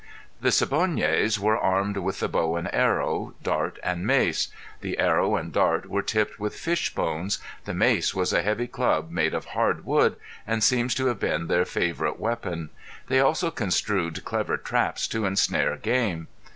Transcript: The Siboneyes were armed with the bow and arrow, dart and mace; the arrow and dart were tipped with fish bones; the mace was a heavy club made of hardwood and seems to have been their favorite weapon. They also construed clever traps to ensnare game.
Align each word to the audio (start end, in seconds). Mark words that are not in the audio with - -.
The 0.41 0.49
Siboneyes 0.49 1.37
were 1.37 1.55
armed 1.59 1.97
with 1.97 2.21
the 2.21 2.27
bow 2.27 2.55
and 2.55 2.73
arrow, 2.73 3.35
dart 3.43 3.77
and 3.83 4.03
mace; 4.03 4.47
the 4.79 4.97
arrow 4.97 5.35
and 5.35 5.53
dart 5.53 5.87
were 5.91 6.01
tipped 6.01 6.39
with 6.39 6.55
fish 6.57 6.95
bones; 6.95 7.37
the 7.65 7.75
mace 7.75 8.15
was 8.15 8.33
a 8.33 8.41
heavy 8.41 8.65
club 8.65 9.11
made 9.11 9.35
of 9.35 9.45
hardwood 9.53 10.15
and 10.47 10.63
seems 10.63 10.95
to 10.95 11.05
have 11.05 11.19
been 11.19 11.45
their 11.45 11.65
favorite 11.65 12.19
weapon. 12.19 12.71
They 13.09 13.19
also 13.19 13.51
construed 13.51 14.25
clever 14.25 14.57
traps 14.57 15.07
to 15.09 15.27
ensnare 15.27 15.77
game. 15.77 16.27